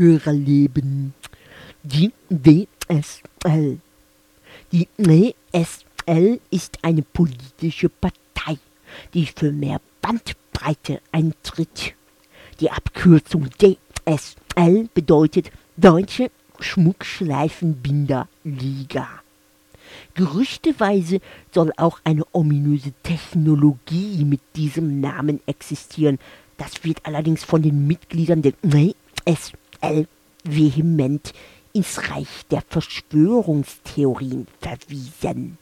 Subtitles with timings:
[0.00, 1.14] Hörerleben.
[1.82, 3.78] Die WSL.
[4.72, 8.56] Die WSL ist eine politische Partei,
[9.12, 11.92] die für mehr Bandbreite eintritt.
[12.60, 19.06] Die Abkürzung DSL bedeutet Deutsche Schmuckschleifenbinder-Liga.
[20.14, 21.20] Gerüchteweise
[21.52, 26.18] soll auch eine ominöse Technologie mit diesem Namen existieren.
[26.56, 28.54] Das wird allerdings von den Mitgliedern der
[29.26, 29.58] SL
[30.44, 31.32] vehement
[31.72, 35.58] ins Reich der Verschwörungstheorien verwiesen.